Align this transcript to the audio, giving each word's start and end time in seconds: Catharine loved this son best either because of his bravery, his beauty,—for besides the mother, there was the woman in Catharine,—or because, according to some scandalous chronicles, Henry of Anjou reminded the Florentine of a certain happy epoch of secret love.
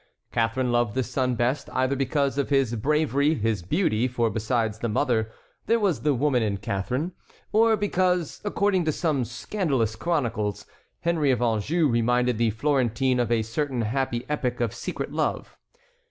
Catharine 0.31 0.71
loved 0.71 0.95
this 0.95 1.11
son 1.11 1.35
best 1.35 1.69
either 1.73 1.95
because 1.95 2.39
of 2.39 2.49
his 2.49 2.73
bravery, 2.75 3.35
his 3.35 3.61
beauty,—for 3.61 4.31
besides 4.31 4.79
the 4.79 4.89
mother, 4.89 5.29
there 5.67 5.79
was 5.79 6.01
the 6.01 6.15
woman 6.15 6.41
in 6.41 6.57
Catharine,—or 6.57 7.77
because, 7.77 8.41
according 8.43 8.83
to 8.85 8.91
some 8.91 9.23
scandalous 9.23 9.95
chronicles, 9.95 10.65
Henry 11.01 11.29
of 11.29 11.39
Anjou 11.43 11.87
reminded 11.87 12.39
the 12.39 12.49
Florentine 12.49 13.19
of 13.19 13.31
a 13.31 13.43
certain 13.43 13.81
happy 13.81 14.25
epoch 14.27 14.59
of 14.59 14.73
secret 14.73 15.11
love. 15.13 15.55